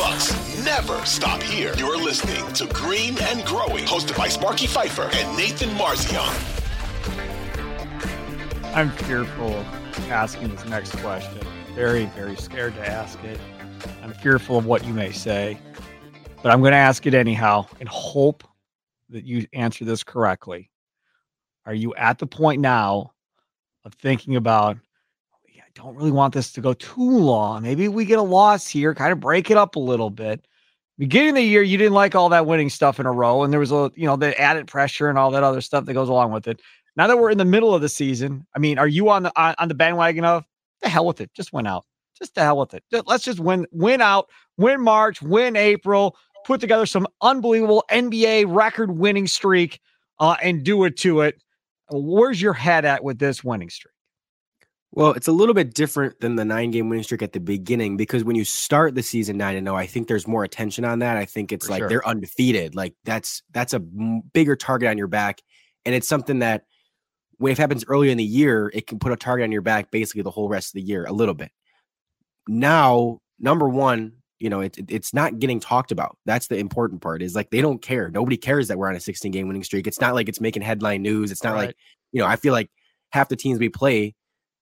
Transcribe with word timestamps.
Bucks 0.00 0.64
never 0.64 1.04
stop 1.04 1.42
here. 1.42 1.74
You're 1.76 1.98
listening 1.98 2.50
to 2.54 2.66
Green 2.68 3.18
and 3.20 3.44
Growing, 3.44 3.84
hosted 3.84 4.16
by 4.16 4.28
Sparky 4.28 4.66
Fifer 4.66 5.10
and 5.12 5.36
Nathan 5.36 5.68
Marzion. 5.76 6.26
I'm 8.74 8.90
fearful 8.90 9.62
asking 10.08 10.48
this 10.48 10.64
next 10.64 10.96
question. 11.00 11.46
Very, 11.74 12.06
very 12.06 12.34
scared 12.36 12.76
to 12.76 12.88
ask 12.88 13.22
it. 13.24 13.38
I'm 14.02 14.14
fearful 14.14 14.56
of 14.56 14.64
what 14.64 14.86
you 14.86 14.94
may 14.94 15.12
say, 15.12 15.58
but 16.42 16.50
I'm 16.50 16.60
going 16.60 16.72
to 16.72 16.78
ask 16.78 17.06
it 17.06 17.12
anyhow 17.12 17.66
and 17.78 17.86
hope 17.86 18.42
that 19.10 19.24
you 19.24 19.46
answer 19.52 19.84
this 19.84 20.02
correctly. 20.02 20.70
Are 21.66 21.74
you 21.74 21.94
at 21.96 22.18
the 22.18 22.26
point 22.26 22.62
now 22.62 23.12
of 23.84 23.92
thinking 23.92 24.36
about, 24.36 24.78
don't 25.74 25.94
really 25.94 26.10
want 26.10 26.34
this 26.34 26.52
to 26.52 26.60
go 26.60 26.74
too 26.74 27.18
long. 27.18 27.62
Maybe 27.62 27.88
we 27.88 28.04
get 28.04 28.18
a 28.18 28.22
loss 28.22 28.66
here, 28.66 28.94
kind 28.94 29.12
of 29.12 29.20
break 29.20 29.50
it 29.50 29.56
up 29.56 29.76
a 29.76 29.80
little 29.80 30.10
bit. 30.10 30.46
Beginning 30.98 31.30
of 31.30 31.34
the 31.36 31.42
year, 31.42 31.62
you 31.62 31.78
didn't 31.78 31.94
like 31.94 32.14
all 32.14 32.28
that 32.28 32.46
winning 32.46 32.68
stuff 32.68 33.00
in 33.00 33.06
a 33.06 33.12
row, 33.12 33.42
and 33.42 33.52
there 33.52 33.60
was 33.60 33.72
a 33.72 33.90
you 33.94 34.06
know 34.06 34.16
the 34.16 34.38
added 34.38 34.66
pressure 34.66 35.08
and 35.08 35.18
all 35.18 35.30
that 35.30 35.42
other 35.42 35.60
stuff 35.60 35.86
that 35.86 35.94
goes 35.94 36.08
along 36.08 36.32
with 36.32 36.46
it. 36.46 36.60
Now 36.96 37.06
that 37.06 37.18
we're 37.18 37.30
in 37.30 37.38
the 37.38 37.44
middle 37.44 37.74
of 37.74 37.80
the 37.80 37.88
season, 37.88 38.46
I 38.54 38.58
mean, 38.58 38.78
are 38.78 38.88
you 38.88 39.08
on 39.08 39.22
the 39.22 39.32
on, 39.40 39.68
the 39.68 39.74
bandwagon 39.74 40.24
of 40.24 40.44
the 40.82 40.88
hell 40.88 41.06
with 41.06 41.20
it? 41.20 41.32
Just 41.32 41.52
win 41.52 41.66
out. 41.66 41.86
Just 42.18 42.34
the 42.34 42.42
hell 42.42 42.58
with 42.58 42.74
it. 42.74 42.84
Let's 43.06 43.24
just 43.24 43.40
win 43.40 43.66
win 43.72 44.02
out, 44.02 44.28
win 44.58 44.82
March, 44.82 45.22
win 45.22 45.56
April, 45.56 46.16
put 46.44 46.60
together 46.60 46.84
some 46.84 47.06
unbelievable 47.22 47.84
NBA 47.90 48.44
record 48.48 48.90
winning 48.90 49.26
streak, 49.26 49.80
uh, 50.18 50.36
and 50.42 50.64
do 50.64 50.84
it 50.84 50.98
to 50.98 51.22
it. 51.22 51.42
Where's 51.90 52.42
your 52.42 52.52
head 52.52 52.84
at 52.84 53.02
with 53.02 53.18
this 53.18 53.42
winning 53.42 53.70
streak? 53.70 53.94
Well, 54.92 55.12
it's 55.12 55.28
a 55.28 55.32
little 55.32 55.54
bit 55.54 55.72
different 55.74 56.18
than 56.20 56.34
the 56.34 56.44
nine 56.44 56.72
game 56.72 56.88
winning 56.88 57.04
streak 57.04 57.22
at 57.22 57.32
the 57.32 57.38
beginning 57.38 57.96
because 57.96 58.24
when 58.24 58.34
you 58.34 58.44
start 58.44 58.94
the 58.96 59.02
season 59.04 59.36
nine 59.36 59.56
and 59.56 59.66
zero, 59.66 59.76
I 59.76 59.86
think 59.86 60.08
there's 60.08 60.26
more 60.26 60.42
attention 60.42 60.84
on 60.84 60.98
that. 60.98 61.16
I 61.16 61.24
think 61.26 61.52
it's 61.52 61.66
For 61.66 61.72
like 61.72 61.80
sure. 61.82 61.88
they're 61.88 62.06
undefeated. 62.08 62.74
Like 62.74 62.94
that's 63.04 63.42
that's 63.52 63.72
a 63.72 63.76
m- 63.76 64.22
bigger 64.32 64.56
target 64.56 64.88
on 64.88 64.98
your 64.98 65.06
back, 65.06 65.40
and 65.84 65.94
it's 65.94 66.08
something 66.08 66.40
that 66.40 66.64
when 67.38 67.52
it 67.52 67.58
happens 67.58 67.84
earlier 67.86 68.10
in 68.10 68.18
the 68.18 68.24
year, 68.24 68.70
it 68.74 68.86
can 68.88 68.98
put 68.98 69.12
a 69.12 69.16
target 69.16 69.44
on 69.44 69.52
your 69.52 69.62
back 69.62 69.90
basically 69.92 70.22
the 70.22 70.30
whole 70.30 70.48
rest 70.48 70.70
of 70.70 70.72
the 70.74 70.82
year 70.82 71.04
a 71.04 71.12
little 71.12 71.34
bit. 71.34 71.52
Now, 72.48 73.20
number 73.38 73.68
one, 73.68 74.14
you 74.40 74.50
know, 74.50 74.60
it, 74.60 74.76
it- 74.76 74.90
it's 74.90 75.14
not 75.14 75.38
getting 75.38 75.60
talked 75.60 75.92
about. 75.92 76.18
That's 76.26 76.48
the 76.48 76.56
important 76.56 77.00
part. 77.00 77.22
Is 77.22 77.34
like 77.36 77.50
they 77.50 77.60
don't 77.60 77.80
care. 77.80 78.10
Nobody 78.10 78.36
cares 78.36 78.66
that 78.68 78.76
we're 78.78 78.88
on 78.88 78.96
a 78.96 79.00
16 79.00 79.30
game 79.30 79.46
winning 79.46 79.62
streak. 79.62 79.86
It's 79.86 80.00
not 80.00 80.14
like 80.14 80.28
it's 80.28 80.40
making 80.40 80.62
headline 80.62 81.02
news. 81.02 81.30
It's 81.30 81.44
not 81.44 81.54
like 81.54 81.76
you 82.10 82.20
know. 82.20 82.26
I 82.26 82.34
feel 82.34 82.52
like 82.52 82.70
half 83.12 83.28
the 83.28 83.36
teams 83.36 83.60
we 83.60 83.68
play 83.68 84.14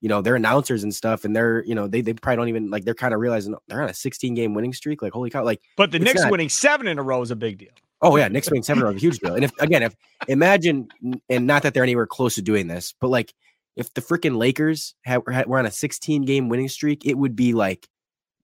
you 0.00 0.08
know, 0.08 0.20
they're 0.22 0.36
announcers 0.36 0.82
and 0.82 0.94
stuff, 0.94 1.24
and 1.24 1.34
they're, 1.34 1.64
you 1.64 1.74
know, 1.74 1.86
they 1.88 2.00
they 2.00 2.12
probably 2.12 2.36
don't 2.36 2.48
even 2.48 2.70
like 2.70 2.84
they're 2.84 2.94
kind 2.94 3.14
of 3.14 3.20
realizing 3.20 3.54
they're 3.68 3.82
on 3.82 3.88
a 3.88 3.94
16 3.94 4.34
game 4.34 4.54
winning 4.54 4.72
streak. 4.72 5.02
Like, 5.02 5.12
holy 5.12 5.30
cow! 5.30 5.42
Like, 5.44 5.60
But 5.76 5.90
the 5.90 5.98
Knicks 5.98 6.22
not. 6.22 6.30
winning 6.30 6.48
seven 6.48 6.86
in 6.86 6.98
a 6.98 7.02
row 7.02 7.22
is 7.22 7.30
a 7.30 7.36
big 7.36 7.58
deal. 7.58 7.70
oh 8.02 8.16
yeah, 8.16 8.28
Knicks 8.28 8.50
winning 8.50 8.62
seven 8.62 8.82
are 8.82 8.86
a 8.86 8.88
row 8.90 8.96
is 8.96 9.02
a 9.02 9.06
huge 9.06 9.18
deal. 9.20 9.34
And 9.34 9.44
if 9.44 9.52
again, 9.58 9.82
if 9.82 9.94
imagine, 10.28 10.88
and 11.30 11.46
not 11.46 11.62
that 11.62 11.72
they're 11.74 11.82
anywhere 11.82 12.06
close 12.06 12.34
to 12.36 12.42
doing 12.42 12.66
this, 12.66 12.94
but 13.00 13.08
like 13.08 13.32
if 13.74 13.92
the 13.94 14.00
freaking 14.00 14.36
Lakers 14.36 14.94
had, 15.04 15.22
had 15.30 15.46
were 15.46 15.58
on 15.58 15.66
a 15.66 15.70
16 15.70 16.22
game 16.24 16.48
winning 16.48 16.68
streak, 16.68 17.04
it 17.06 17.14
would 17.14 17.34
be 17.36 17.52
like 17.54 17.88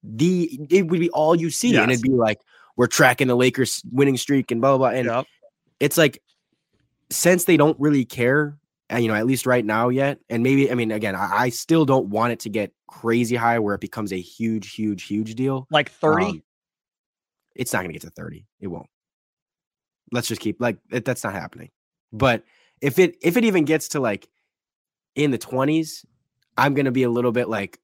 the 0.03 0.59
it 0.71 0.89
would 0.89 1.01
be 1.01 1.11
all 1.11 1.35
you 1.35 1.51
see, 1.51 1.77
and 1.77 1.91
it'd 1.91 2.03
be 2.03 2.11
like 2.11 2.39
we're 2.77 2.87
tracking 2.87 3.29
the 3.29 3.37
Lakers 3.37 3.83
winning 3.93 4.17
streak 4.17 4.51
and 4.51 4.61
blah 4.61 4.77
blah 4.77 4.91
blah. 4.91 4.99
And 4.99 5.07
Yep. 5.07 5.27
it's 5.81 5.99
like 5.99 6.23
since 7.11 7.45
they 7.45 7.57
don't 7.59 7.79
really 7.79 8.05
care, 8.07 8.57
you 8.99 9.09
know, 9.09 9.15
at 9.15 9.27
least 9.27 9.47
right 9.47 9.65
now 9.65 9.89
yet, 9.89 10.19
and 10.29 10.43
maybe 10.43 10.71
I 10.71 10.75
mean, 10.75 10.91
again, 10.91 11.15
I, 11.15 11.31
I 11.33 11.49
still 11.49 11.85
don't 11.85 12.09
want 12.09 12.33
it 12.33 12.41
to 12.41 12.51
get 12.51 12.73
crazy 12.87 13.37
high 13.37 13.59
where 13.59 13.75
it 13.75 13.81
becomes 13.81 14.13
a 14.13 14.21
huge, 14.21 14.75
huge, 14.75 15.05
huge 15.05 15.35
deal. 15.35 15.67
Like 15.71 15.91
30. 15.91 16.25
Um, 16.25 16.43
it's 17.55 17.73
not 17.73 17.81
going 17.81 17.91
to 17.91 17.99
get 17.99 18.03
to 18.03 18.11
30. 18.11 18.47
It 18.61 18.69
won't. 18.69 18.87
Let's 20.11 20.29
just 20.29 20.41
keep 20.41 20.61
like 20.61 20.79
it, 20.91 21.05
that's 21.05 21.25
not 21.25 21.33
happening. 21.33 21.71
But 22.13 22.45
if 22.81 22.99
it 22.99 23.17
if 23.23 23.37
it 23.37 23.45
even 23.45 23.65
gets 23.65 23.89
to 23.91 24.01
like 24.01 24.29
in 25.15 25.31
the 25.31 25.39
20s, 25.39 26.05
I'm 26.57 26.75
going 26.75 26.85
to 26.85 26.93
be 26.93 27.05
a 27.05 27.11
little 27.11 27.33
bit 27.33 27.49
like 27.49 27.79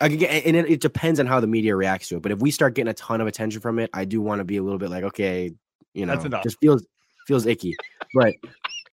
again, 0.00 0.42
and 0.44 0.56
it, 0.56 0.70
it 0.70 0.80
depends 0.80 1.18
on 1.20 1.26
how 1.26 1.40
the 1.40 1.46
media 1.46 1.74
reacts 1.74 2.08
to 2.08 2.16
it. 2.16 2.22
But 2.22 2.32
if 2.32 2.38
we 2.38 2.50
start 2.50 2.74
getting 2.74 2.90
a 2.90 2.94
ton 2.94 3.20
of 3.20 3.26
attention 3.26 3.60
from 3.60 3.78
it, 3.78 3.90
I 3.92 4.04
do 4.04 4.20
want 4.20 4.40
to 4.40 4.44
be 4.44 4.56
a 4.56 4.62
little 4.62 4.78
bit 4.78 4.90
like, 4.90 5.04
okay, 5.04 5.52
you 5.94 6.06
know, 6.06 6.16
just 6.44 6.58
feels 6.60 6.86
feels 7.26 7.46
icky. 7.46 7.74
But 8.14 8.34